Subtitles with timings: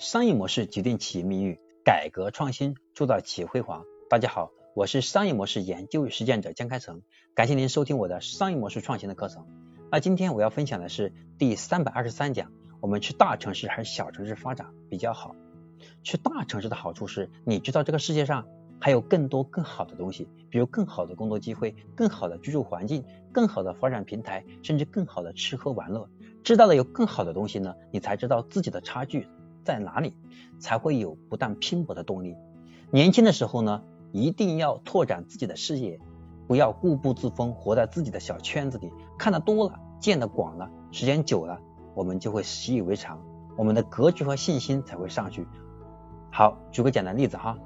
[0.00, 3.84] 商业模式决定企业命运，改革创新铸造企业辉煌。
[4.08, 7.02] 大家好，我是商业模式研究与实践者江开成，
[7.34, 9.46] 感谢您收听我的商业模式创新的课程。
[9.92, 12.50] 那今天我要分享的是第三百二十三讲，
[12.80, 15.36] 我们去大城市还是小城市发展比较好？
[16.02, 18.46] 去大城市的好处是，你知道这个世界上
[18.80, 26.08] 还有更多更好的东西，比如更好的工作机会、更好的居住环境、更好的发展平台，甚至更好的吃喝玩乐。
[26.42, 29.28] 知道了有更好的东西呢，你才知道自己的差距。
[29.64, 30.14] 在哪里
[30.58, 32.36] 才会有不断拼搏的动力？
[32.90, 36.00] 年轻的时候呢，一定要拓展自己的视野，
[36.46, 38.90] 不要固步自封，活在自己的小圈子里。
[39.18, 41.60] 看得多了，见得广了，时间久了，
[41.94, 43.20] 我们就会习以为常，
[43.56, 45.46] 我们的格局和信心才会上去。
[46.32, 47.56] 好，举个简单例子哈，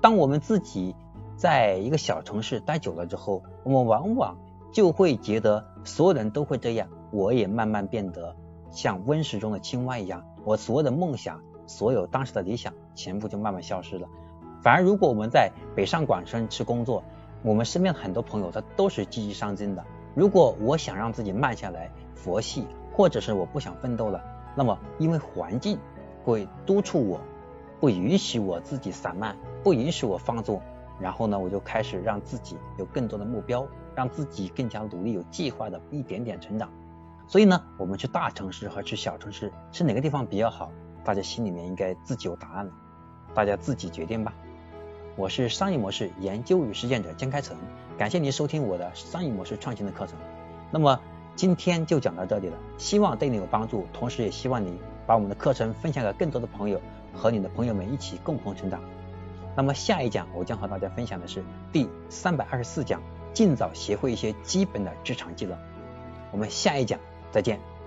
[0.00, 0.94] 当我们自己
[1.36, 4.36] 在一个小城市待久了之后，我们往往
[4.72, 8.36] 就会觉得所有人都会这样，我也慢慢变得
[8.70, 10.24] 像温室中的青蛙一样。
[10.44, 14.08] 我所有的梦想，所有当时的理想，全部就慢慢消失了。
[14.62, 17.02] 反而，如果我们在北上广深去工作，
[17.42, 19.84] 我们身边很多朋友他都是积极上进的。
[20.14, 24.20] 如果我想让自己慢下来、佛系，或者是我不想奋斗了，
[24.56, 25.78] 那么因为环境
[26.24, 27.20] 会督促我，
[27.78, 30.60] 不允许我自己散漫，不允许我放纵，
[30.98, 36.68] 然后呢，我就开始让自己有更多的目标，让自己更加努力、有计划的一点点成长。
[37.28, 40.72] 所以呢，我们去大城市和去小城市是哪个地方比较好？
[41.04, 42.72] 大家心里面应该自己有答案了，
[43.34, 44.32] 大家自己决定吧。
[45.14, 47.54] 我是商业模式研究与实践者江开成，
[47.98, 50.16] 感谢您收听我的商业模式创新的课程。
[50.70, 50.98] 那么
[51.36, 56.80] 今天就讲到这里了，希望对你有帮助，同时也希望你把我们的课程分享给更多的朋友，
[57.12, 58.80] 和你的朋友们一起共同成长。
[59.54, 63.02] 那么下一讲我将和大家分享的是第三百二十四讲，
[63.34, 65.58] 尽早学会一些基本的职场技能。
[66.32, 66.98] 我们下一讲。
[67.30, 67.77] 再见。